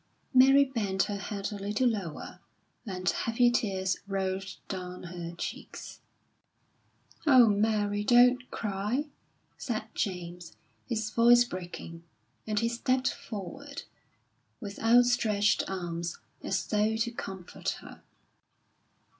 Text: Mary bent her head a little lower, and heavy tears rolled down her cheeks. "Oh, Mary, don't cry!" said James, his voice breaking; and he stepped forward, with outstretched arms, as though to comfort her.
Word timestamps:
Mary 0.33 0.65
bent 0.65 1.03
her 1.03 1.17
head 1.19 1.51
a 1.51 1.57
little 1.59 1.87
lower, 1.87 2.39
and 2.87 3.07
heavy 3.07 3.51
tears 3.51 3.97
rolled 4.07 4.55
down 4.67 5.03
her 5.03 5.35
cheeks. 5.35 6.01
"Oh, 7.27 7.45
Mary, 7.47 8.03
don't 8.03 8.49
cry!" 8.49 9.09
said 9.59 9.89
James, 9.93 10.57
his 10.87 11.11
voice 11.11 11.43
breaking; 11.43 12.03
and 12.47 12.59
he 12.61 12.67
stepped 12.67 13.13
forward, 13.13 13.83
with 14.59 14.79
outstretched 14.79 15.65
arms, 15.67 16.17
as 16.41 16.65
though 16.65 16.95
to 16.95 17.11
comfort 17.11 17.69
her. 17.81 18.01